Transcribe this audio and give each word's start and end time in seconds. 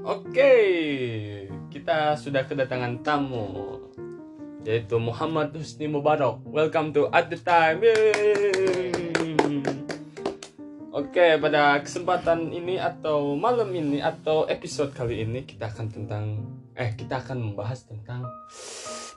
Oke, 0.00 0.54
kita 1.68 2.16
sudah 2.16 2.48
kedatangan 2.48 3.04
tamu 3.04 3.76
yaitu 4.64 4.96
Muhammad 4.96 5.52
Husni 5.52 5.92
Mubarak. 5.92 6.40
Welcome 6.48 6.96
to 6.96 7.04
At 7.12 7.28
the 7.28 7.36
Time. 7.36 7.84
Oke, 10.96 11.36
pada 11.36 11.84
kesempatan 11.84 12.48
ini 12.48 12.80
atau 12.80 13.36
malam 13.36 13.68
ini 13.76 14.00
atau 14.00 14.48
episode 14.48 14.96
kali 14.96 15.20
ini 15.28 15.44
kita 15.44 15.68
akan 15.68 15.92
tentang 15.92 16.24
eh 16.72 16.96
kita 16.96 17.20
akan 17.20 17.52
membahas 17.52 17.84
tentang 17.84 18.24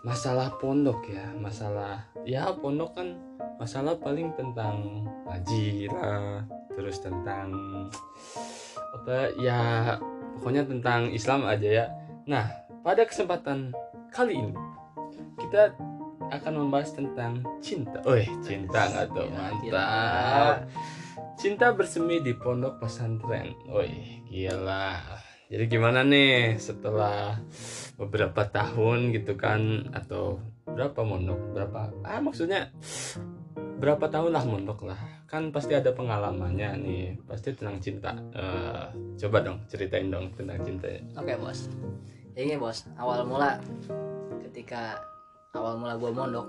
masalah 0.04 0.52
pondok 0.60 1.00
ya, 1.08 1.32
masalah 1.40 2.12
ya 2.28 2.52
pondok 2.52 2.92
kan 3.00 3.16
masalah 3.56 3.96
paling 3.96 4.36
tentang 4.36 5.08
lah, 5.32 6.44
terus 6.76 7.00
tentang 7.00 7.48
apa 8.94 9.34
ya 9.42 9.60
pokoknya 10.38 10.64
tentang 10.70 11.10
Islam 11.10 11.50
aja 11.50 11.70
ya. 11.70 11.86
Nah, 12.30 12.46
pada 12.86 13.04
kesempatan 13.04 13.74
kali 14.14 14.38
ini 14.38 14.54
kita 15.42 15.74
akan 16.30 16.54
membahas 16.66 16.96
tentang 16.96 17.46
cinta. 17.60 18.00
Wih, 18.06 18.30
cinta 18.42 18.90
nggak 18.90 19.08
tuh 19.12 19.28
Gila, 19.28 19.84
mantap. 19.86 20.58
Cinta 21.38 21.76
bersemi 21.76 22.24
di 22.24 22.34
pondok 22.38 22.80
pesantren. 22.80 23.54
Wih, 23.70 24.24
gila. 24.30 24.98
Jadi 25.54 25.64
gimana 25.70 26.02
nih 26.02 26.58
setelah 26.58 27.38
beberapa 28.00 28.48
tahun 28.50 29.14
gitu 29.14 29.38
kan 29.38 29.92
atau 29.94 30.42
berapa 30.66 31.06
mondok? 31.06 31.54
Berapa? 31.54 31.94
Ah, 32.02 32.18
maksudnya 32.24 32.74
berapa 33.78 34.06
tahun 34.08 34.32
lah 34.32 34.44
mondok 34.44 34.86
lah. 34.86 35.00
Kan 35.26 35.50
pasti 35.50 35.74
ada 35.74 35.92
pengalamannya 35.92 36.70
nih. 36.80 37.06
Pasti 37.26 37.54
tentang 37.54 37.78
cinta. 37.80 38.14
Eh, 38.32 38.86
coba 39.18 39.42
dong 39.42 39.62
ceritain 39.66 40.08
dong 40.08 40.30
tentang 40.34 40.62
cinta. 40.62 40.88
Oke 41.16 41.34
bos. 41.36 41.70
Jadi 42.34 42.44
gini 42.44 42.58
bos, 42.58 42.86
awal 42.96 43.22
mula 43.24 43.62
ketika 44.42 44.98
awal 45.54 45.78
mula 45.78 45.94
gue 45.96 46.10
mondok, 46.10 46.48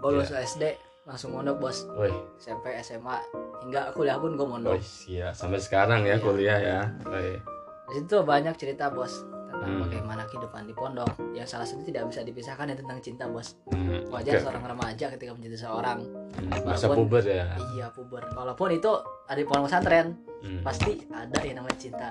gue 0.00 0.10
lulus 0.12 0.28
SD 0.28 0.76
langsung 1.04 1.32
mondok 1.32 1.56
bos. 1.56 1.88
Wih, 1.96 2.12
SMP, 2.36 2.76
SMA 2.80 3.16
hingga 3.64 3.92
kuliah 3.96 4.20
pun 4.20 4.36
gue 4.36 4.44
mondok. 4.44 4.76
wih, 4.76 4.88
iya 5.08 5.32
sampai 5.32 5.56
sekarang 5.56 6.04
ya 6.04 6.16
Iya. 6.16 6.24
kuliah 6.24 6.58
ya. 6.60 6.80
Wih. 7.06 7.40
Di 7.86 7.92
situ 7.96 8.16
banyak 8.20 8.54
cerita 8.56 8.90
bos 8.90 9.24
tentang 9.66 9.82
Hmm. 9.82 9.84
bagaimana 9.84 10.22
kehidupan 10.24 10.62
di 10.62 10.72
pondok. 10.72 11.10
Yang 11.34 11.48
salah 11.50 11.66
satu 11.66 11.82
tidak 11.82 12.06
bisa 12.06 12.22
dipisahkan 12.22 12.70
ya 12.70 12.76
tentang 12.76 12.98
cinta 13.00 13.26
bos. 13.26 13.58
Hmm, 13.66 14.06
Wajar 14.06 14.38
oke. 14.38 14.42
seorang 14.46 14.64
remaja 14.64 15.06
ketika 15.10 15.30
mencintai 15.34 15.58
seorang. 15.58 15.98
Hmm, 16.06 16.62
masa 16.62 16.86
Walaupun- 16.86 16.98
puber 17.02 17.22
ya. 17.26 17.46
Iya 17.74 17.86
puber. 17.90 18.22
Walaupun 18.30 18.68
itu 18.72 18.90
ada 19.26 19.34
di 19.34 19.44
pondok 19.44 19.66
pesantren, 19.66 20.06
Hmm. 20.40 20.62
pasti 20.62 21.02
ada 21.08 21.38
yang 21.42 21.58
namanya 21.58 21.74
cinta. 21.76 22.08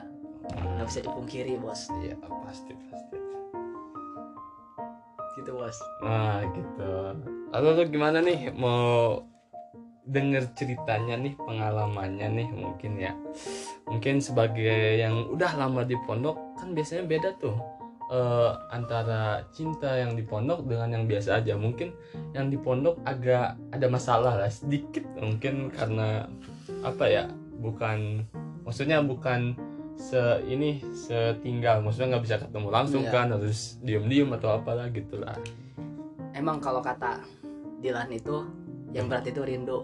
Hmm. 0.52 0.76
Nggak 0.76 0.88
bisa 0.92 1.00
dipungkiri 1.02 1.54
bos. 1.56 1.88
Iya 1.98 2.14
pasti 2.20 2.72
pasti. 2.76 3.16
Gitu 5.36 5.52
bos. 5.52 5.78
Nah 6.02 6.44
gitu. 6.46 6.92
Lalu 7.50 7.68
lu 7.72 7.84
gimana 7.90 8.20
nih 8.20 8.52
mau 8.52 9.24
denger 10.06 10.54
ceritanya 10.54 11.18
nih 11.18 11.34
pengalamannya 11.36 12.28
nih 12.30 12.48
mungkin 12.54 12.98
ya. 12.98 13.14
Mungkin 13.90 14.22
sebagai 14.22 15.02
yang 15.02 15.30
udah 15.30 15.52
lama 15.58 15.82
di 15.82 15.98
pondok 16.06 16.38
kan 16.58 16.72
biasanya 16.72 17.06
beda 17.06 17.30
tuh 17.38 17.58
eh, 18.08 18.52
antara 18.70 19.42
cinta 19.50 19.98
yang 19.98 20.14
di 20.14 20.22
pondok 20.22 20.66
dengan 20.66 20.94
yang 20.94 21.06
biasa 21.10 21.42
aja. 21.42 21.58
Mungkin 21.58 21.90
yang 22.32 22.50
di 22.50 22.58
pondok 22.58 23.02
agak 23.02 23.58
ada 23.74 23.88
masalah 23.90 24.38
lah 24.38 24.50
sedikit 24.50 25.06
mungkin 25.18 25.74
karena 25.74 26.30
apa 26.86 27.06
ya 27.06 27.26
bukan 27.58 28.26
maksudnya 28.62 29.02
bukan 29.02 29.58
se 29.96 30.20
ini 30.46 30.84
setinggal 30.92 31.80
maksudnya 31.80 32.18
nggak 32.18 32.26
bisa 32.28 32.38
ketemu 32.42 32.68
langsung 32.68 33.04
Iya. 33.08 33.14
kan 33.16 33.32
harus 33.32 33.80
diem-diem 33.80 34.28
atau 34.36 34.60
apalah 34.60 34.92
gitulah 34.92 35.40
Emang 36.36 36.60
kalau 36.60 36.84
kata 36.84 37.24
Dilan 37.80 38.12
itu 38.12 38.44
yang 38.96 39.12
berat 39.12 39.28
itu 39.28 39.44
rindu. 39.44 39.84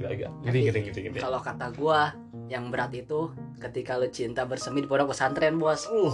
Gila, 0.00 0.08
gila. 0.16 0.30
Gini, 0.40 0.58
gini, 0.64 0.78
gini, 0.88 0.98
gini. 1.12 1.18
Kalau 1.20 1.36
kata 1.38 1.68
gua 1.76 2.16
yang 2.48 2.72
berat 2.72 2.96
itu 2.96 3.28
ketika 3.60 4.00
lu 4.00 4.08
cinta 4.08 4.48
bersemi 4.48 4.80
di 4.80 4.88
pondok 4.88 5.12
pesantren 5.12 5.60
bos. 5.60 5.84
Uh, 5.92 6.08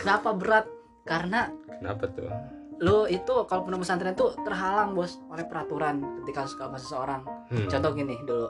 Kenapa 0.00 0.32
berat? 0.32 0.64
Karena 1.04 1.52
kenapa 1.68 2.08
tuh? 2.08 2.32
lu 2.80 3.04
itu 3.06 3.34
kalau 3.46 3.68
pondok 3.68 3.84
pesantren 3.84 4.16
tuh 4.16 4.32
terhalang 4.42 4.96
bos 4.96 5.20
oleh 5.28 5.44
peraturan 5.44 6.24
ketika 6.24 6.48
suka 6.48 6.72
sama 6.72 6.78
seseorang. 6.80 7.22
Hmm. 7.52 7.68
Contoh 7.68 7.90
gini 7.92 8.16
dulu. 8.24 8.48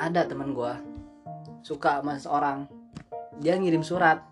Ada 0.00 0.24
teman 0.24 0.56
gua 0.56 0.80
suka 1.60 2.00
sama 2.00 2.16
seseorang. 2.16 2.64
Dia 3.38 3.60
ngirim 3.60 3.84
surat. 3.84 4.24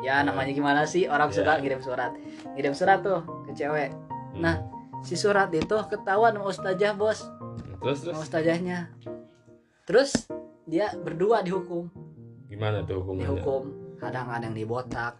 Ya 0.00 0.18
namanya 0.24 0.50
gimana 0.50 0.82
sih 0.82 1.06
orang 1.06 1.28
Ya. 1.30 1.36
suka 1.44 1.52
ngirim 1.60 1.84
surat. 1.84 2.10
Ngirim 2.56 2.72
surat 2.72 3.04
tuh 3.04 3.20
ke 3.44 3.52
cewek. 3.54 3.92
Hmm. 4.34 4.40
Nah, 4.40 4.56
si 5.04 5.14
surat 5.14 5.52
itu 5.52 5.76
ketahuan 5.86 6.32
sama 6.32 6.48
ustazah 6.48 6.96
bos. 6.96 7.20
Terus 7.82 7.98
terus? 8.06 8.16
Ustazahnya 8.22 8.78
terus 9.82 10.10
dia 10.64 10.94
berdua 10.94 11.42
dihukum. 11.42 11.90
Gimana 12.46 12.86
tuh 12.86 13.02
hukumannya? 13.02 13.26
dihukum. 13.26 13.62
Kadang 13.98 14.26
ada 14.30 14.44
yang 14.46 14.56
dibotak. 14.56 15.14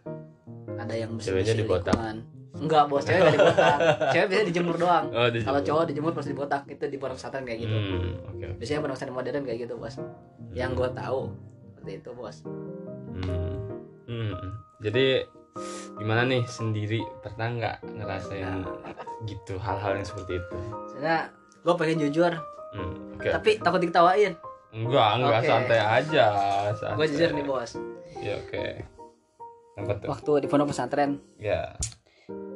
Ada 0.79 0.95
yang 0.95 1.11
Ceweknya 1.19 1.55
dibotak? 1.59 1.95
enggak 2.53 2.85
bos 2.87 3.03
cewek 3.03 3.21
nggak 3.25 3.35
dibotak. 3.35 3.79
Cewek 4.13 4.27
biasanya 4.29 4.47
dijemur 4.53 4.77
doang. 4.77 5.05
Oh, 5.11 5.29
di 5.33 5.39
kalau 5.41 5.61
cowok 5.65 5.85
dijemur 5.89 6.13
pasti 6.13 6.31
dibotak 6.37 6.63
itu 6.69 6.85
di 6.87 6.97
pondok 7.01 7.17
pesantren 7.19 7.45
kayak 7.49 7.61
gitu. 7.65 7.75
Hmm, 7.75 8.31
oke. 8.31 8.47
biasanya 8.61 8.81
pondok 8.85 8.97
pesantren 9.01 9.17
modern 9.17 9.43
kayak 9.49 9.59
gitu 9.67 9.75
bos. 9.81 9.95
Yang 10.53 10.71
gue 10.79 10.89
tahu 10.95 11.21
seperti 11.73 11.93
itu 11.99 12.11
bos. 12.13 12.37
Hmm. 13.13 13.57
Hmm. 14.07 14.35
Jadi 14.85 15.07
gimana 15.97 16.23
nih 16.29 16.43
sendiri? 16.45 17.01
Pernah 17.25 17.49
nggak 17.57 17.77
ngerasain 17.99 18.63
gitu 19.25 19.55
hal-hal 19.57 19.99
yang 19.99 20.07
seperti 20.07 20.33
itu? 20.39 20.57
sebenarnya 20.93 21.42
gue 21.63 21.75
pengen 21.75 21.99
jujur 22.03 22.33
Hmm, 22.73 23.15
oke. 23.15 23.29
tapi 23.29 23.51
takut 23.59 23.79
diketawain 23.79 24.33
Enggak, 24.73 25.09
enggak 25.15 25.39
Oke. 25.39 25.47
santai 25.47 25.79
aja. 25.79 26.27
santai. 26.73 26.97
gue 26.97 27.07
jujur 27.11 27.31
nih 27.31 27.45
bos 27.45 27.71
Ya 28.17 28.35
oke. 28.39 28.65
Apa 29.75 29.93
tuh? 29.95 30.09
waktu 30.09 30.31
di 30.39 30.47
pondok 30.47 30.69
pesantren 30.71 31.11
Ya. 31.37 31.77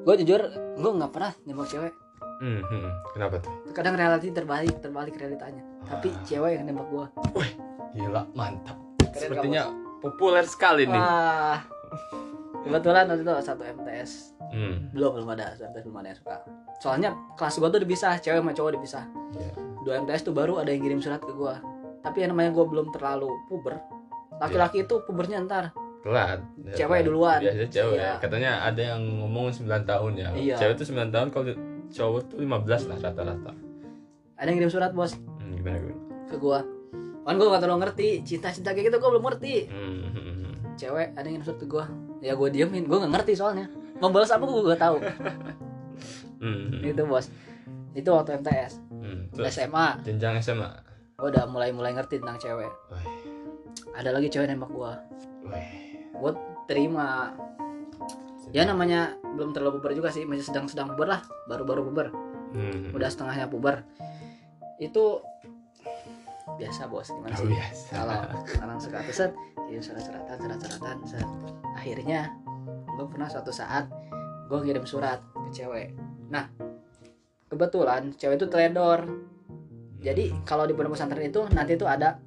gue 0.02 0.14
jujur 0.18 0.40
gue 0.74 0.90
nggak 0.92 1.10
pernah 1.10 1.32
nembak 1.42 1.68
cewek 1.68 1.92
Hmm, 2.36 2.60
hmm. 2.62 2.88
Kenapa 3.12 3.38
tuh? 3.38 3.52
kadang 3.70 3.94
reality 3.94 4.28
terbalik 4.28 4.76
terbalik 4.78 5.14
realitanya 5.14 5.60
tapi 5.84 6.08
Ah. 6.08 6.20
cewek 6.22 6.50
yang 6.54 6.64
nembak 6.64 6.86
gue 6.86 7.06
Gila, 7.94 8.28
mantap. 8.32 8.76
Keren 9.06 9.16
Sepertinya 9.16 9.62
populer 9.98 10.44
sekali 10.44 10.84
nih. 10.84 10.92
Wah. 10.94 11.64
Kebetulan 12.66 13.04
waktu 13.06 13.22
itu 13.22 13.32
satu 13.40 13.62
MTS 13.62 14.10
Hmm. 14.46 14.90
belum 14.90 15.10
belum 15.18 15.28
ada 15.32 15.54
satu 15.54 15.70
MTS 15.70 15.84
belum 15.84 15.98
ada 15.98 16.08
yang 16.08 16.18
suka. 16.18 16.36
Soalnya 16.76 17.08
kelas 17.34 17.54
gua 17.56 17.68
tuh 17.68 17.80
dipisah, 17.80 18.18
cewek 18.18 18.38
sama 18.38 18.52
cowok 18.52 18.70
dipisah. 18.74 19.04
Iya. 19.32 19.50
Dua 19.80 19.94
MTS 20.00 20.22
tuh 20.22 20.34
baru 20.34 20.58
ada 20.58 20.68
yang 20.68 20.82
kirim 20.82 20.98
surat 20.98 21.18
ke 21.18 21.30
gua. 21.30 21.58
Tapi 22.00 22.22
yang 22.22 22.30
namanya 22.30 22.50
gua 22.50 22.64
belum 22.64 22.90
terlalu 22.90 23.30
puber. 23.46 23.78
Laki-laki 24.36 24.82
itu 24.82 24.94
pubernya 25.02 25.40
ntar. 25.40 25.70
Telat. 26.02 26.38
Cewek 26.72 27.02
duluan. 27.02 27.40
Biasanya 27.40 27.68
cewek. 27.68 27.96
Iya. 27.96 28.12
Katanya 28.18 28.50
ada 28.62 28.82
yang 28.84 29.00
ngomong 29.18 29.50
9 29.50 29.66
tahun 29.82 30.12
ya. 30.14 30.28
Iya. 30.32 30.54
Cewek 30.56 30.74
tuh 30.76 30.86
9 30.86 31.10
tahun 31.10 31.28
kalau 31.30 31.44
cowok 31.88 32.20
tuh 32.28 32.36
15 32.38 32.86
lah 32.86 32.98
rata-rata. 33.00 33.52
Ada 34.36 34.46
yang 34.46 34.58
kirim 34.60 34.70
surat 34.70 34.92
bos 34.92 35.16
Hmm, 35.16 35.56
gimana 35.56 35.78
gue? 35.80 35.94
ke 36.26 36.36
gua. 36.36 36.62
Kan 37.22 37.34
gua 37.36 37.58
gak 37.58 37.62
terlalu 37.62 37.80
ngerti 37.82 38.08
cinta-cinta 38.22 38.70
kayak 38.70 38.86
gitu 38.86 38.96
gua 38.96 39.10
belum 39.12 39.24
ngerti. 39.24 39.54
Hmm, 39.66 39.98
hmm, 40.04 40.14
hmm. 40.14 40.52
Cewek 40.76 41.06
ada 41.12 41.24
yang 41.24 41.34
kirim 41.40 41.46
surat 41.46 41.58
ke 41.58 41.66
gua. 41.66 41.86
Ya 42.26 42.34
gua 42.34 42.50
diemin, 42.50 42.84
gua 42.84 42.98
gak 43.00 43.14
ngerti 43.14 43.32
soalnya. 43.32 43.70
Mau 43.96 44.10
balas 44.10 44.28
apa 44.28 44.42
gua 44.42 44.66
gak 44.66 44.82
tahu. 44.82 44.96
Hmm, 46.36 46.82
Itu 46.82 47.06
bos. 47.06 47.30
Itu 47.92 48.10
waktu 48.10 48.36
MTS. 48.36 48.82
hmm. 48.92 49.32
Terus 49.32 49.54
SMA, 49.54 50.02
jenjang 50.02 50.36
SMA. 50.38 50.68
gua 51.14 51.30
udah 51.30 51.46
mulai-mulai 51.46 51.94
ngerti 51.94 52.18
tentang 52.18 52.36
cewek. 52.36 52.68
Wih, 52.90 53.06
Ada 53.94 54.10
lagi 54.10 54.28
cewek 54.28 54.44
nembak 54.46 54.68
wih. 54.68 54.98
gue 56.12 56.32
terima 56.66 57.32
ya 58.48 58.64
namanya 58.64 59.14
belum 59.30 59.52
terlalu 59.52 59.78
puber 59.78 59.92
juga 59.92 60.08
sih 60.08 60.24
masih 60.24 60.44
sedang-sedang 60.44 60.88
puber 60.90 61.08
lah 61.08 61.20
baru-baru 61.44 61.84
puber 61.84 62.08
Hmm. 62.48 62.88
udah 62.90 63.04
setengahnya 63.06 63.44
puber 63.46 63.84
itu 64.78 65.20
biasa 66.54 66.88
bos 66.88 67.10
gimana 67.10 67.32
Oh, 67.32 67.38
sih 67.38 67.48
biasa. 67.48 67.92
kalau 67.92 68.16
orang 68.62 68.78
suka 68.78 68.98
tuh 69.02 69.12
set 69.14 69.32
kirim 69.62 69.82
surat-suratan 69.82 70.36
surat-suratan 70.38 70.96
set 71.04 71.28
akhirnya 71.86 72.34
gue 72.98 73.06
pernah 73.06 73.30
suatu 73.30 73.54
saat 73.54 73.86
gue 74.50 74.58
kirim 74.66 74.82
surat 74.82 75.22
ke 75.22 75.62
cewek 75.62 75.94
nah 76.26 76.50
kebetulan 77.46 78.10
cewek 78.18 78.42
itu 78.42 78.46
teledor 78.50 79.06
jadi 80.02 80.34
kalau 80.42 80.66
di 80.66 80.74
pondok 80.74 80.98
pesantren 80.98 81.30
itu 81.30 81.46
nanti 81.54 81.78
tuh 81.78 81.86
ada 81.86 82.18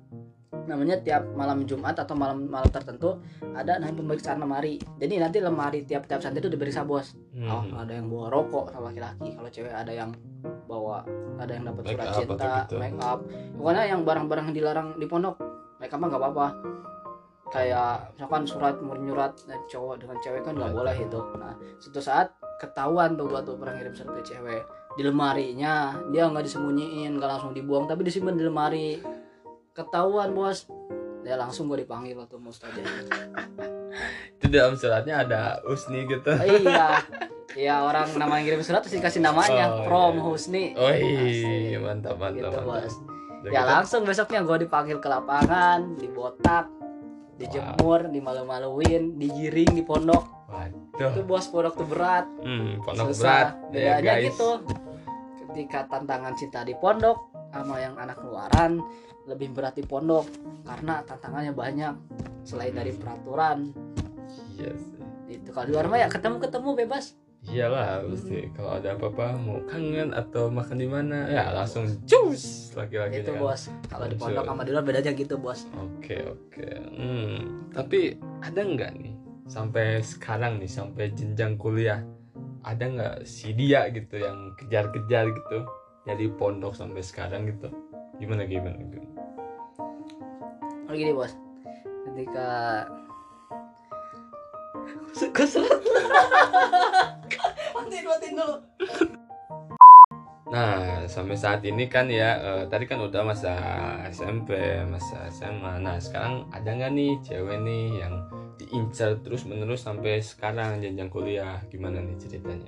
namanya 0.69 1.01
tiap 1.01 1.25
malam 1.33 1.65
Jumat 1.65 1.97
atau 1.97 2.13
malam 2.13 2.45
malam 2.45 2.69
tertentu 2.69 3.17
ada 3.57 3.81
namanya 3.81 4.06
pemeriksaan 4.06 4.38
lemari. 4.38 4.77
Jadi 5.01 5.17
nanti 5.17 5.41
lemari 5.41 5.81
tiap 5.81 6.06
tiap 6.06 6.21
santri 6.21 6.45
itu 6.45 6.53
diperiksa 6.53 6.85
bos. 6.85 7.17
Hmm. 7.33 7.50
Oh, 7.50 7.63
ada 7.73 7.97
yang 7.97 8.06
bawa 8.06 8.29
rokok 8.29 8.69
sama 8.69 8.94
laki-laki. 8.94 9.33
Kalau 9.33 9.50
cewek 9.50 9.73
ada 9.73 9.89
yang 9.89 10.13
bawa 10.69 11.01
ada 11.41 11.51
yang 11.57 11.65
dapat 11.65 11.83
surat 11.89 12.07
cinta, 12.13 12.53
gitu. 12.69 12.77
make 12.77 13.01
up. 13.01 13.25
Pokoknya 13.57 13.83
yang 13.89 14.01
barang-barang 14.06 14.47
dilarang 14.53 14.88
di 15.01 15.06
pondok, 15.09 15.41
make 15.81 15.89
up 15.89 15.97
mah 15.97 16.07
nggak 16.13 16.21
apa-apa. 16.21 16.47
Kayak 17.49 18.13
misalkan 18.13 18.43
surat 18.45 18.75
menyurat 18.77 19.33
eh, 19.49 19.61
cowok 19.69 20.05
dengan 20.05 20.17
cewek 20.21 20.41
kan 20.45 20.53
nggak 20.53 20.71
Betul. 20.71 20.79
boleh 20.85 20.95
itu. 21.01 21.19
Nah 21.37 21.53
suatu 21.81 22.01
saat 22.01 22.27
ketahuan 22.61 23.17
tuh 23.17 23.25
gua 23.25 23.41
tuh 23.41 23.57
pernah 23.57 23.73
ngirim 23.77 23.93
surat 23.93 24.11
ke 24.21 24.33
cewek. 24.33 24.63
Di 24.97 25.01
lemarinya 25.05 25.97
dia 26.13 26.29
nggak 26.29 26.45
disembunyiin 26.45 27.17
nggak 27.17 27.29
langsung 27.29 27.51
dibuang 27.53 27.89
tapi 27.89 28.05
disimpan 28.05 28.37
di 28.37 28.43
lemari. 28.45 28.89
Ketahuan 29.73 30.33
bos. 30.33 30.69
Dia 31.19 31.35
langsung 31.35 31.67
gue 31.67 31.83
dipanggil 31.83 32.15
waktu 32.15 32.39
mustajab 32.39 32.79
itu 34.39 34.47
dalam 34.47 34.73
suratnya 34.79 35.27
ada 35.27 35.41
Usni 35.67 36.07
gitu. 36.07 36.31
Oh, 36.31 36.47
iya. 36.47 37.03
Iya 37.57 37.81
orang 37.81 38.13
nama 38.15 38.39
yang 38.39 38.45
ngirim 38.45 38.61
surat 38.63 38.85
terus 38.85 38.95
dikasih 38.95 39.19
namanya. 39.25 39.67
Oh, 39.67 39.83
from 39.89 40.15
iya. 40.15 40.23
Husni. 40.23 40.65
Oh 40.77 40.93
iya. 40.93 41.77
Mantap 41.81 42.15
mantap 42.15 42.39
gitu 42.39 42.59
mantap. 42.61 42.63
bos. 42.63 42.93
Ya 43.39 43.51
gitu? 43.51 43.71
langsung 43.71 44.01
besoknya 44.07 44.39
gue 44.47 44.57
dipanggil 44.67 44.97
ke 44.99 45.07
lapangan 45.11 45.95
dibotak 45.99 46.78
dijemur 47.39 48.12
dimalu-maluin 48.12 49.15
digiring 49.15 49.71
di 49.71 49.83
pondok 49.88 50.39
itu 51.00 51.07
waduh 51.07 51.24
bos 51.24 51.45
pondok 51.47 51.74
tuh 51.80 51.88
berat. 51.88 52.25
Hmm 52.44 52.83
pondok 52.83 53.15
susah. 53.15 53.56
berat. 53.56 53.71
Ya 53.71 53.95
bedanya 53.95 54.13
guys. 54.19 54.25
gitu. 54.27 54.50
Ketika 55.47 55.80
tantangan 55.88 56.33
cinta 56.36 56.59
di 56.68 56.75
pondok 56.75 57.18
sama 57.50 57.80
yang 57.81 57.95
anak 57.95 58.19
luaran 58.21 58.83
lebih 59.25 59.56
berat 59.56 59.80
di 59.80 59.86
pondok 59.88 60.27
karena 60.68 61.01
tantangannya 61.07 61.53
banyak 61.56 61.95
selain 62.44 62.75
dari 62.75 62.91
peraturan. 62.91 63.71
Iya 64.59 64.75
sih. 64.75 65.39
Itu 65.39 65.56
kalau 65.56 65.65
di 65.69 65.74
luar 65.77 65.88
mah 65.88 66.00
ya 66.03 66.07
ketemu 66.12 66.38
ketemu 66.44 66.69
bebas 66.85 67.15
iyalah 67.47 68.03
mesti 68.03 68.51
kalau 68.51 68.75
ada 68.75 69.00
apa-apa 69.00 69.39
mau 69.39 69.63
kangen 69.63 70.12
atau 70.12 70.51
makan 70.51 70.75
di 70.75 70.88
mana 70.91 71.24
ya 71.31 71.56
langsung 71.56 71.88
cus 72.03 72.75
laki-laki 72.75 73.24
itu 73.24 73.31
bos. 73.39 73.71
Kalau 73.88 74.06
di 74.12 74.19
pondok 74.19 74.44
sama 74.44 74.62
di 74.68 74.71
luar 74.75 74.83
bedanya 74.83 75.15
gitu 75.15 75.39
bos. 75.39 75.63
Oke 75.80 76.19
oke. 76.27 76.68
Hmm 76.91 77.71
tapi 77.71 78.19
ada 78.44 78.59
nggak 78.59 78.91
nih 79.00 79.15
sampai 79.47 80.03
sekarang 80.03 80.59
nih 80.59 80.69
sampai 80.69 81.15
jenjang 81.15 81.56
kuliah 81.56 82.03
ada 82.68 82.86
nggak 82.86 83.15
si 83.24 83.56
dia 83.56 83.88
gitu 83.89 84.19
yang 84.19 84.51
kejar-kejar 84.59 85.31
gitu 85.31 85.59
dari 86.03 86.27
pondok 86.27 86.75
sampai 86.75 87.00
sekarang 87.00 87.47
gitu? 87.47 87.71
Gimana 88.19 88.44
gimana, 88.44 88.75
gimana? 88.83 89.15
Oh 90.89 90.94
gini 90.94 91.15
bos. 91.15 91.31
Ketika 92.09 92.47
Gue 95.19 95.45
seret 95.47 95.81
Matiin 97.89 98.06
matiin 98.06 98.36
dulu 98.38 98.56
Nah, 100.50 101.06
sampai 101.06 101.38
saat 101.38 101.62
ini 101.62 101.86
kan 101.86 102.09
ya, 102.09 102.38
eh, 102.41 102.63
tadi 102.69 102.89
kan 102.89 102.97
udah 102.97 103.21
masa 103.21 103.53
SMP, 104.09 104.81
masa 104.89 105.30
SMA. 105.30 105.77
Nah, 105.77 106.01
sekarang 106.01 106.50
ada 106.50 106.74
nggak 106.74 106.89
nih 106.89 107.21
cewek 107.21 107.62
nih 107.62 108.01
yang 108.01 108.25
diincar 108.57 109.21
terus 109.21 109.45
menerus 109.45 109.86
sampai 109.86 110.18
sekarang 110.25 110.81
jenjang 110.81 111.13
kuliah? 111.13 111.62
Gimana 111.69 112.01
nih 112.01 112.18
ceritanya? 112.18 112.65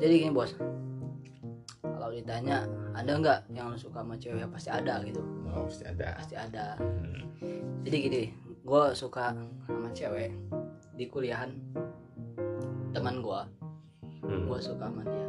Jadi 0.00 0.12
gini 0.24 0.32
bos 0.32 0.56
Kalau 1.84 2.08
ditanya 2.12 2.64
ada 2.96 3.12
nggak 3.16 3.40
yang 3.52 3.76
suka 3.76 4.00
sama 4.00 4.16
cewek 4.16 4.40
ya 4.40 4.48
pasti 4.48 4.68
ada 4.72 5.00
gitu 5.04 5.20
Oh, 5.52 5.64
pasti 5.68 5.84
ada. 5.84 6.08
Pasti 6.16 6.36
ada 6.36 6.66
Hmm. 6.80 7.28
Jadi 7.84 7.96
gini 7.96 8.22
Gue 8.64 8.92
suka 8.96 9.36
sama 9.68 9.88
cewek 9.92 10.32
Di 10.96 11.08
kuliahan 11.08 11.52
Teman 12.96 13.20
gue 13.20 13.40
Hmm. 14.26 14.48
Gue 14.48 14.58
suka 14.58 14.90
sama 14.90 15.06
dia. 15.06 15.28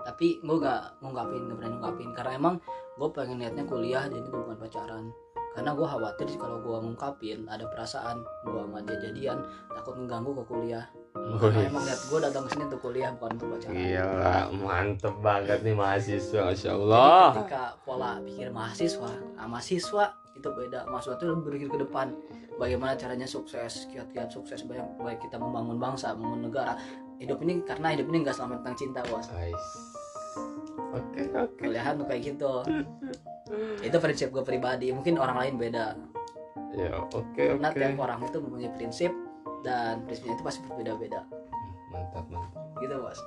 Tapi 0.00 0.40
gue 0.40 0.56
gak 0.56 1.02
ngungkapin 1.04 1.50
Gak 1.50 1.56
berani 1.58 1.74
ngungkapin. 1.76 2.10
Karena 2.16 2.32
emang 2.38 2.54
gue 2.96 3.08
pengen 3.12 3.42
niatnya 3.42 3.64
kuliah 3.68 4.08
Jadi 4.08 4.28
bukan 4.32 4.56
pacaran. 4.56 5.12
Karena 5.52 5.70
gue 5.76 5.84
khawatir 5.84 6.28
kalau 6.40 6.62
gue 6.64 6.76
ngungkapin 6.80 7.44
Ada 7.50 7.68
perasaan 7.68 8.24
gue 8.46 8.60
sama 8.60 8.80
dia 8.86 8.96
jadian 9.02 9.44
Takut 9.72 10.00
mengganggu 10.00 10.32
ke 10.32 10.44
kuliah 10.48 10.86
Karena 11.26 11.60
emang 11.66 11.82
niat 11.82 12.00
gue 12.06 12.18
datang 12.22 12.42
ke 12.46 12.48
sini 12.54 12.62
untuk 12.70 12.80
kuliah 12.80 13.10
bukan 13.18 13.30
untuk 13.34 13.48
pacaran. 13.58 13.74
Gila, 13.74 14.36
mantep 14.62 15.14
banget 15.20 15.58
nih 15.66 15.74
mahasiswa, 15.74 16.40
masya 16.54 16.70
Allah. 16.78 17.26
Ketika 17.34 17.64
pola 17.82 18.10
pikir 18.22 18.48
mahasiswa, 18.54 19.10
nah 19.34 19.46
mahasiswa 19.50 20.04
itu 20.38 20.48
beda. 20.48 20.80
Mahasiswa 20.86 21.14
itu 21.18 21.24
lebih 21.26 21.42
berpikir 21.42 21.68
ke 21.74 21.78
depan. 21.82 22.06
Bagaimana 22.56 22.96
caranya 22.96 23.28
sukses, 23.28 23.84
kiat-kiat 23.92 24.32
sukses 24.32 24.64
banyak 24.64 24.86
baik 25.02 25.20
kita 25.20 25.36
membangun 25.36 25.76
bangsa, 25.76 26.14
membangun 26.16 26.48
negara. 26.48 26.72
Hidup 27.20 27.42
ini 27.44 27.60
karena 27.66 27.92
hidup 27.92 28.06
ini 28.12 28.24
nggak 28.24 28.36
selama 28.36 28.62
tentang 28.62 28.76
cinta 28.78 29.00
bos. 29.10 29.26
Oke 30.94 31.22
oke. 31.36 31.60
Kuliahan 31.60 32.00
tuh 32.00 32.06
kayak 32.08 32.22
gitu. 32.22 32.52
itu 33.82 33.96
prinsip 34.00 34.28
gue 34.32 34.42
pribadi. 34.42 34.90
Mungkin 34.94 35.20
orang 35.20 35.36
lain 35.42 35.54
beda. 35.60 35.86
Ya 36.76 36.92
oke 36.98 37.36
Karena 37.36 37.68
oke. 37.72 37.78
tiap 37.78 37.98
orang 38.00 38.18
itu 38.24 38.38
mempunyai 38.42 38.72
prinsip 38.74 39.12
dan 39.66 40.06
prinsipnya 40.06 40.38
itu 40.38 40.44
pasti 40.46 40.60
berbeda-beda. 40.64 41.26
Mantap 41.90 42.24
mantap. 42.30 42.62
Gitu 42.78 42.94
bos. 42.94 43.18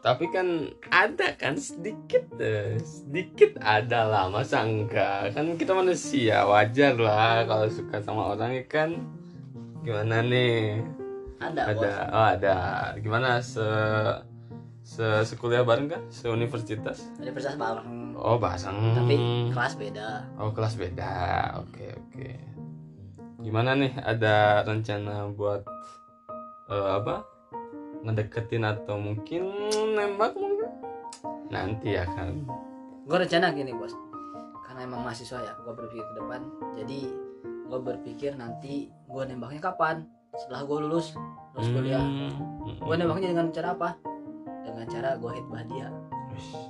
Tapi 0.00 0.32
kan 0.32 0.70
ada 0.88 1.36
kan 1.36 1.60
sedikit 1.60 2.24
deh, 2.40 2.80
sedikit 2.80 3.60
ada 3.60 4.08
lah 4.08 4.32
masa 4.32 4.64
enggak 4.64 5.36
kan 5.36 5.58
kita 5.60 5.76
manusia 5.76 6.46
wajar 6.48 6.96
lah 6.96 7.44
kalau 7.44 7.68
suka 7.68 8.00
sama 8.00 8.32
orang 8.32 8.56
ya 8.56 8.64
kan 8.64 8.96
gimana 9.84 10.24
nih 10.24 10.80
Ada, 11.36 11.60
ada 11.76 11.90
bos. 11.92 12.16
oh 12.16 12.26
ada 12.32 12.56
gimana 12.96 13.28
se 13.44 13.68
se 14.80 15.04
sekuliah 15.28 15.68
bareng 15.68 15.92
kan 15.92 16.00
seuniversitas 16.08 17.04
Universitas 17.20 17.60
bareng. 17.60 18.16
oh 18.16 18.40
bahasa 18.40 18.72
Tapi 18.72 19.16
kelas 19.52 19.76
beda. 19.76 20.08
oh 20.40 20.48
kelas 20.52 20.80
beda 20.80 21.12
oke 21.60 21.84
oke 22.08 22.28
gimana 23.40 23.72
nih 23.72 23.92
ada 24.04 24.64
rencana 24.64 25.32
buat 25.32 25.64
eh, 26.70 26.90
apa? 26.96 27.24
Ngedeketin 28.00 28.64
atau 28.64 28.96
mungkin 28.96 29.48
nembak 29.96 30.32
mungkin? 30.36 30.70
Nanti 31.52 31.96
ya 31.96 32.04
kan. 32.08 32.46
Gue 33.04 33.16
rencana 33.16 33.52
gini 33.52 33.74
bos. 33.74 33.92
Karena 34.64 34.86
emang 34.86 35.02
mahasiswa 35.02 35.40
ya 35.42 35.52
gue 35.60 35.72
berpikir 35.74 36.04
ke 36.04 36.14
depan. 36.16 36.40
Jadi 36.78 37.00
gue 37.42 37.80
berpikir 37.80 38.30
nanti 38.38 38.88
gue 38.88 39.22
nembaknya 39.26 39.60
kapan? 39.72 40.06
Setelah 40.38 40.62
gue 40.64 40.78
lulus 40.86 41.18
lulus 41.58 41.68
kuliah. 41.74 42.00
Hmm, 42.00 42.78
gue 42.78 42.94
nembaknya 42.94 43.34
dengan 43.34 43.50
cara 43.50 43.74
apa? 43.74 43.90
Dengan 44.62 44.86
cara 44.86 45.18
gue 45.18 45.32
hitbah 45.34 45.62
dia. 45.66 45.88
Wish. 46.30 46.69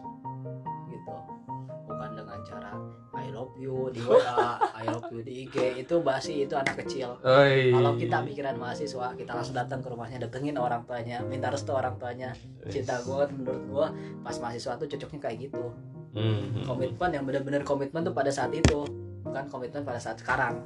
I 3.32 3.34
love 3.34 3.54
you 3.56 3.88
di 3.94 4.00
WA 4.02 4.58
I 4.58 4.84
love 4.90 5.06
you 5.14 5.20
di 5.22 5.46
IG 5.46 5.86
itu 5.86 5.94
basi 6.02 6.44
itu 6.44 6.54
anak 6.58 6.82
kecil 6.82 7.14
Oi. 7.22 7.70
kalau 7.70 7.94
kita 7.94 8.26
pikiran 8.26 8.58
mahasiswa 8.58 9.14
kita 9.14 9.30
langsung 9.30 9.54
datang 9.54 9.78
ke 9.78 9.88
rumahnya 9.88 10.18
datengin 10.18 10.58
orang 10.58 10.82
tuanya 10.82 11.22
minta 11.22 11.48
restu 11.48 11.70
orang 11.70 11.94
tuanya 11.96 12.34
cinta 12.66 12.98
gue 13.00 13.22
menurut 13.38 13.62
gue 13.64 13.86
pas 14.20 14.34
mahasiswa 14.34 14.74
tuh 14.74 14.86
cocoknya 14.90 15.20
kayak 15.22 15.38
gitu 15.48 15.64
Hmm, 16.10 16.42
hmm. 16.42 16.66
komitmen 16.66 17.10
yang 17.14 17.22
benar-benar 17.22 17.62
komitmen 17.62 18.02
tuh 18.02 18.10
pada 18.10 18.34
saat 18.34 18.50
itu 18.50 18.82
bukan 19.22 19.46
komitmen 19.46 19.86
pada 19.86 20.02
saat 20.02 20.18
sekarang 20.18 20.58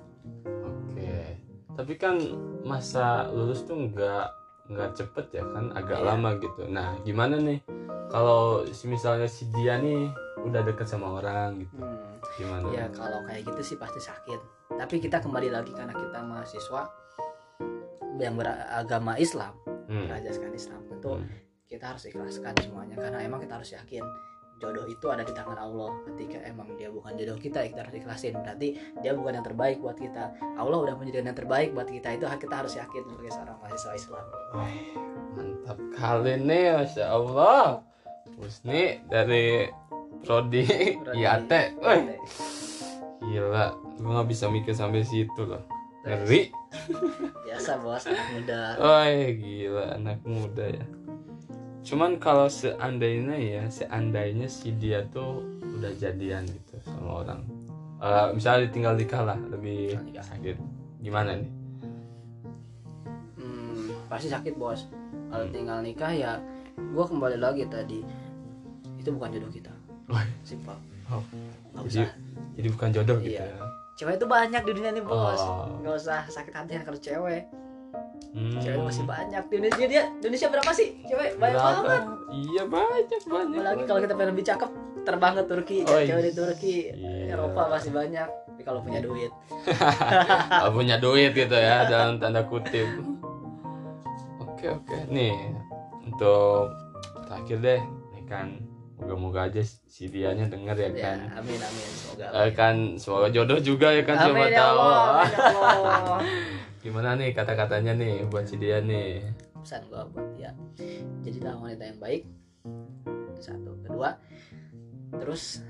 Oke. 0.65 1.37
Tapi 1.75 1.93
kan 1.99 2.17
masa 2.65 3.29
lulus 3.29 3.67
tuh 3.67 3.77
nggak 3.77 4.27
nggak 4.73 4.91
cepet 4.97 5.27
ya 5.37 5.45
kan, 5.45 5.69
agak 5.77 6.01
Iya. 6.01 6.07
lama 6.07 6.31
gitu. 6.41 6.65
Nah, 6.65 6.97
gimana 7.05 7.37
nih 7.37 7.61
kalau 8.09 8.65
misalnya 8.87 9.29
si 9.29 9.45
dia 9.53 9.77
nih 9.77 10.09
udah 10.41 10.65
deket 10.65 10.89
sama 10.89 11.21
orang 11.21 11.61
gitu, 11.61 11.77
hmm. 11.77 12.24
Gimana? 12.37 12.65
ya 12.71 12.85
kalau 12.91 13.23
kayak 13.25 13.47
gitu 13.47 13.61
sih 13.63 13.77
pasti 13.77 14.01
sakit 14.01 14.41
tapi 14.75 14.99
kita 14.99 15.19
kembali 15.19 15.49
lagi 15.49 15.71
karena 15.71 15.93
kita 15.93 16.19
mahasiswa 16.21 16.83
yang 18.17 18.35
beragama 18.35 19.19
Islam 19.19 19.55
Hmm. 19.85 20.09
berajaskan 20.09 20.51
Islam 20.51 20.81
tentu 20.89 21.21
Hmm. 21.21 21.29
kita 21.69 21.93
harus 21.93 22.09
ikhlaskan 22.09 22.57
semuanya 22.57 22.97
karena 22.97 23.21
emang 23.21 23.37
kita 23.39 23.61
harus 23.61 23.69
yakin 23.69 24.01
jodoh 24.57 24.87
itu 24.87 25.07
ada 25.13 25.21
di 25.21 25.35
tangan 25.35 25.61
Allah 25.61 25.93
ketika 26.09 26.41
emang 26.47 26.73
dia 26.79 26.89
bukan 26.89 27.13
jodoh 27.15 27.37
kita 27.37 27.67
kita 27.69 27.85
harus 27.85 27.95
ikhlasin 27.95 28.33
berarti 28.39 28.81
dia 29.03 29.13
bukan 29.13 29.37
yang 29.37 29.45
terbaik 29.45 29.83
buat 29.83 29.99
kita 29.99 30.31
Allah 30.57 30.79
udah 30.79 30.95
menjadikan 30.97 31.29
yang 31.29 31.37
terbaik 31.37 31.77
buat 31.77 31.85
kita 31.85 32.17
itu 32.17 32.25
kita 32.25 32.55
harus 32.55 32.73
yakin 32.73 33.03
sebagai 33.05 33.33
seorang 33.35 33.57
mahasiswa 33.61 33.93
Islam 33.93 34.25
Wih, 34.55 34.85
mantap 35.37 35.79
kali 35.93 36.35
nih, 36.39 36.67
masya 36.79 37.05
Allah. 37.11 37.83
Husni 38.39 39.05
dari 39.05 39.69
Prodi 40.23 40.63
IAT, 41.11 41.53
wih 41.81 42.03
gila, 43.25 43.73
gue 43.97 44.11
nggak 44.13 44.29
bisa 44.29 44.47
mikir 44.47 44.71
sampai 44.71 45.03
situ 45.03 45.43
loh. 45.43 45.65
Ngeri, 46.05 46.53
biasa 47.49 47.81
bos 47.81 48.05
anak 48.05 48.27
muda 48.31 48.61
Woi 48.77 49.33
gila 49.35 49.97
anak 49.97 50.21
muda 50.23 50.69
ya. 50.69 50.85
Cuman 51.81 52.17
kalau 52.17 52.47
seandainya 52.47 53.37
ya, 53.37 53.65
seandainya 53.67 54.45
si 54.45 54.73
dia 54.73 55.05
tuh 55.09 55.41
udah 55.61 55.93
jadian 55.97 56.45
gitu 56.45 56.77
sama 56.85 57.25
orang. 57.25 57.41
Eh, 57.99 58.27
misalnya 58.33 58.69
ditinggal 58.69 58.95
nikah 58.95 59.23
lah, 59.25 59.39
lebih 59.49 59.97
sakit. 60.15 60.57
Gimana 61.01 61.37
nih? 61.37 61.53
hmm, 63.37 64.09
pasti 64.09 64.29
sakit 64.29 64.55
bos 64.55 64.87
kalau 65.29 65.45
Hmm. 65.45 65.53
tinggal 65.53 65.79
nikah 65.81 66.13
ya 66.13 66.33
gue 66.77 67.05
kembali 67.05 67.37
lagi 67.37 67.67
tadi 67.67 68.01
itu 68.97 69.09
bukan 69.11 69.35
jodoh 69.35 69.51
kita 69.51 69.74
Wah, 70.07 70.25
simpel 70.43 70.77
Oh, 71.07 71.21
nggak 71.71 71.85
jadi 71.87 72.01
usah 72.03 72.09
jadi 72.55 72.69
bukan 72.71 72.89
jodoh 72.91 73.19
gitu 73.19 73.35
Iya. 73.35 73.45
ya. 73.47 73.67
cewek 73.95 74.15
itu 74.17 74.27
banyak 74.27 74.63
di 74.63 74.73
dunia 74.73 74.91
ini 74.91 75.01
bos 75.01 75.39
Oh. 75.39 75.71
nggak 75.79 75.95
usah 75.97 76.21
sakit 76.27 76.51
hati 76.51 76.73
kalau 76.81 76.99
cewek 76.99 77.45
Hmm. 78.31 78.59
cewek 78.59 78.79
masih 78.81 79.05
banyak 79.05 79.43
di 79.45 79.55
Indonesia 79.57 79.87
dia 79.87 80.03
Indonesia 80.13 80.49
berapa 80.49 80.71
sih 80.71 80.89
cewek 81.05 81.37
banyak 81.37 81.55
Berapa? 81.55 81.83
banget 81.85 82.03
Iya 82.33 82.63
banyak 82.67 83.21
banyak. 83.23 83.55
apalagi 83.55 83.83
kalau 83.85 84.01
kita 84.01 84.13
pengen 84.13 84.31
lebih 84.33 84.45
cakep 84.45 84.71
terbang 85.05 85.33
ke 85.35 85.43
Turki 85.45 85.79
Oh, 85.83 86.01
cewek 86.01 86.11
iya. 86.17 86.17
di 86.25 86.33
Turki 86.33 86.77
Iya. 86.91 87.33
Eropa 87.33 87.63
masih 87.71 87.91
banyak 87.91 88.29
tapi 88.49 88.63
kalau 88.63 88.81
punya 88.81 89.01
duit 89.01 89.31
Ah, 90.59 90.71
punya 90.71 90.97
duit 90.97 91.31
gitu 91.33 91.53
ya 91.53 91.85
dalam 91.85 92.17
tanda 92.17 92.43
kutip. 92.43 92.87
Oke 94.41 94.67
oke 94.73 94.97
nih 95.09 95.35
untuk 96.03 96.71
terakhir 97.23 97.59
deh 97.61 97.81
nih 98.11 98.23
kan 98.25 98.47
moga-moga 98.95 99.47
aja 99.47 99.59
si 99.65 100.07
dianya 100.07 100.47
denger 100.47 100.77
ya 100.77 100.87
ya 100.87 100.91
kan. 100.95 101.19
amin 101.37 101.59
amin 101.59 101.89
semoga 101.93 102.27
Eh, 102.37 102.51
kan 102.53 102.75
semoga 102.95 103.29
jodoh 103.29 103.59
juga 103.59 103.91
ya 103.91 104.03
kan 104.03 104.17
siapa 104.17 104.37
amin 104.37 104.49
ya 104.49 104.61
tahu. 104.61 104.77
Allah, 104.77 104.95
amin 104.95 105.27
ya 105.27 105.39
Allah. 105.75 106.21
Gimana 106.79 107.09
nih 107.15 107.31
kata-katanya 107.33 107.93
nih 107.93 108.15
buat 108.25 108.45
si 108.45 108.57
dia 108.57 108.79
nih? 108.79 109.25
pesan 109.57 109.81
gua 109.89 110.05
buat 110.07 110.29
dia 110.37 110.53
jadilah 111.21 111.57
wanita 111.57 111.85
yang 111.87 111.97
baik 111.97 112.23
satu 113.35 113.73
kedua 113.81 114.13
terus 115.15 115.65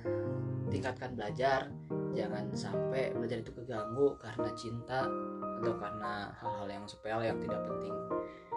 tingkatkan 0.66 1.14
belajar 1.14 1.70
jangan 2.10 2.50
sampai 2.50 3.14
belajar 3.14 3.38
itu 3.38 3.54
keganggu 3.54 4.18
karena 4.18 4.50
cinta 4.54 5.06
atau 5.62 5.74
karena 5.78 6.34
hal-hal 6.34 6.66
yang 6.66 6.84
sepele 6.84 7.22
yang 7.22 7.38
tidak 7.38 7.62
penting 7.62 7.94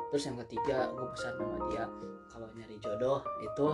terus 0.10 0.24
yang 0.26 0.38
ketiga 0.42 0.90
gue 0.90 1.08
pesan 1.14 1.34
sama 1.38 1.58
dia 1.70 1.86
kalau 2.28 2.50
nyari 2.54 2.78
jodoh 2.82 3.22
itu 3.38 3.68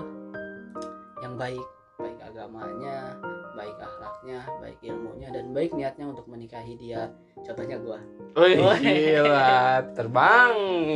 yang 1.23 1.39
baik. 1.39 1.65
Baik 1.95 2.19
agamanya 2.19 3.15
baik 3.53 3.77
akhlaknya 3.77 4.39
baik 4.59 4.79
ilmunya 4.81 5.29
dan 5.29 5.53
baik 5.53 5.71
niatnya 5.77 6.05
untuk 6.09 6.25
menikahi 6.25 6.73
dia. 6.75 7.13
Contohnya 7.45 7.77
gua. 7.79 8.01
Wih, 8.33 8.57
gila, 8.81 9.81
terbang. 9.93 10.55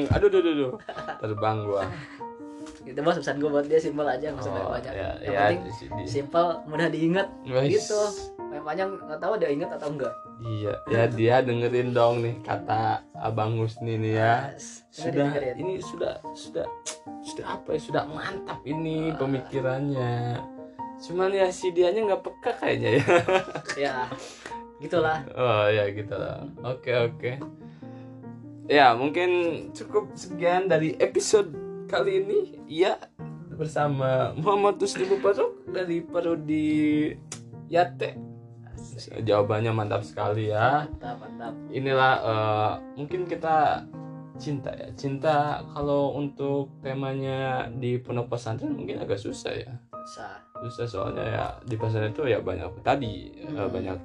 Aduh, 0.09 0.27
aduh, 0.27 0.41
aduh. 0.41 0.71
Terbang 1.21 1.57
gua. 1.63 1.85
itu 2.87 3.03
bos. 3.03 3.19
Pesan 3.19 3.43
gue 3.43 3.51
buat 3.51 3.67
dia 3.67 3.83
simpel 3.83 4.07
aja. 4.07 4.31
Nggak 4.31 4.47
usah 4.47 4.51
banyak 4.51 4.69
banyak 4.79 4.93
ya, 4.95 5.09
yang 5.27 5.33
ya, 5.35 5.43
penting 5.51 5.91
di 5.99 6.05
simpel 6.07 6.45
mudah 6.71 6.87
diingat. 6.87 7.27
Gitu. 7.43 8.01
Banyak 8.47 8.63
panjang 8.63 8.89
nggak 8.97 9.19
tahu 9.19 9.33
dia 9.35 9.49
ingat 9.49 9.69
atau 9.73 9.89
enggak 9.89 10.13
Iya, 10.37 10.73
ya 10.85 11.03
dia 11.09 11.35
dengerin 11.41 11.91
dong 11.91 12.21
nih 12.21 12.37
kata 12.41 13.01
Abang 13.17 13.57
Husni 13.57 13.97
nih 13.97 14.13
ya. 14.15 14.53
Sudah 14.87 15.33
Dengerin. 15.33 15.55
ini 15.57 15.73
sudah 15.81 16.13
sudah 16.31 16.61
sudah 17.25 17.57
apa 17.57 17.73
ya? 17.73 17.81
Sudah 17.81 18.03
mantap 18.05 18.61
ini 18.61 19.09
Ah. 19.09 19.17
pemikirannya. 19.17 20.37
Cuman 20.99 21.33
ya 21.33 21.49
si 21.49 21.73
dianya 21.73 22.05
nggak 22.05 22.21
peka 22.21 22.51
kayaknya 22.55 23.01
ya. 23.01 23.05
ya 23.89 23.95
gitulah 24.77 25.25
Oh 25.33 25.65
ya 25.67 25.89
gitu 25.89 26.13
lah. 26.13 26.45
Oke 26.63 26.93
oke. 26.93 27.31
Ya 28.67 28.93
mungkin 28.93 29.29
cukup 29.73 30.13
sekian 30.13 30.69
dari 30.69 30.93
episode 30.97 31.49
kali 31.85 32.21
ini. 32.21 32.39
Ya 32.69 33.01
bersama 33.49 34.37
Muhammad 34.37 34.77
Husni 34.77 35.09
Mubarok 35.09 35.65
dari 35.65 36.05
Parodi 36.05 37.09
Yate. 37.67 38.26
Jawabannya 38.97 39.71
mantap 39.71 40.01
sekali 40.01 40.49
ya. 40.49 40.85
mantap 40.85 41.15
mantap 41.17 41.53
Inilah 41.69 42.13
eh, 42.19 42.71
mungkin 42.95 43.23
kita 43.23 43.85
cinta 44.35 44.69
ya. 44.69 44.89
Cinta 44.93 45.35
kalau 45.71 46.13
untuk 46.13 46.69
temanya 46.79 47.69
di 47.71 47.97
pondok 47.97 48.29
pesantren 48.29 48.73
mungkin 48.73 48.97
agak 48.97 49.17
susah 49.17 49.53
ya. 49.53 49.73
bisa 49.91 50.27
Susah 50.57 50.85
soalnya 50.87 51.23
ya 51.23 51.45
di 51.61 51.75
pesantren 51.75 52.09
itu 52.09 52.23
ya 52.25 52.39
banyak 52.39 52.69
tadi 52.81 53.29
eh, 53.35 53.47
Hmm. 53.47 53.69
banyak 53.69 53.97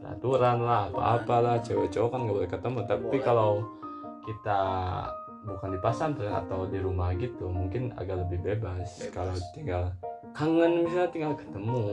peraturan 0.00 0.58
lah 0.60 0.88
apa 0.88 1.00
apalah 1.18 1.56
cewek 1.60 1.88
cowok 1.88 2.08
kan 2.08 2.20
nggak 2.22 2.34
boleh 2.34 2.50
ketemu 2.50 2.78
tapi 2.84 3.04
Boleh. 3.06 3.22
kalau 3.22 3.50
kita 4.22 4.60
bukan 5.42 5.68
di 5.70 5.78
pesantren 5.78 6.34
atau 6.34 6.64
di 6.64 6.78
rumah 6.78 7.12
gitu 7.14 7.48
mungkin 7.48 7.92
agak 7.94 8.22
lebih 8.22 8.38
bebas, 8.42 9.00
Bebas. 9.00 9.10
kalau 9.10 9.34
tinggal 9.52 9.82
kangen 10.36 10.86
misalnya 10.86 11.10
tinggal 11.10 11.34
ketemu 11.34 11.84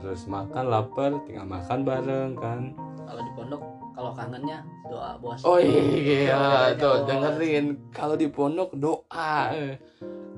terus 0.00 0.24
makan 0.26 0.64
lapar 0.68 1.10
tinggal 1.28 1.46
makan 1.46 1.78
bareng 1.84 2.32
kan 2.36 2.60
kalau 3.04 3.20
di 3.20 3.32
pondok 3.36 3.62
kalau 3.98 4.10
kangennya 4.14 4.58
doa 4.86 5.10
bos 5.18 5.40
oh 5.42 5.58
iya 5.60 6.32
Doa 6.32 6.62
tuh 6.78 6.94
bos. 7.02 7.06
dengerin 7.10 7.66
kalau 7.92 8.14
di 8.14 8.28
pondok 8.30 8.70
doa 8.78 9.52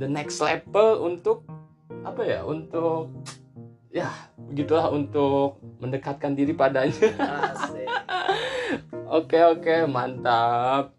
the 0.01 0.09
next 0.09 0.41
level 0.41 1.07
untuk 1.07 1.45
apa 2.03 2.23
ya 2.25 2.41
untuk 2.47 3.13
ya 3.91 4.09
begitulah 4.39 4.89
untuk 4.91 5.59
mendekatkan 5.83 6.39
diri 6.39 6.55
padanya. 6.55 7.11
Oke 9.11 9.43
oke 9.43 9.91
mantap. 9.91 10.95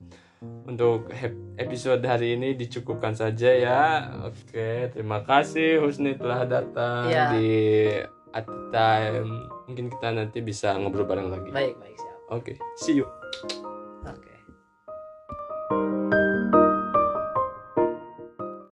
Untuk 0.62 1.10
episode 1.58 2.04
hari 2.04 2.38
ini 2.38 2.54
dicukupkan 2.54 3.14
saja 3.14 3.50
ya. 3.50 3.82
Oke 4.24 4.92
terima 4.92 5.22
kasih 5.22 5.82
Husni 5.82 6.14
telah 6.14 6.46
datang 6.46 7.10
Iya. 7.10 7.26
di 7.34 7.50
at 8.32 8.48
time. 8.70 9.30
Mungkin 9.66 9.90
kita 9.90 10.08
nanti 10.12 10.40
bisa 10.40 10.76
ngobrol 10.76 11.04
bareng 11.04 11.28
lagi. 11.28 11.50
baik 11.50 11.76
baik 11.78 11.96
siap 11.96 12.18
Oke 12.30 12.54
see 12.78 13.00
you. 13.00 13.08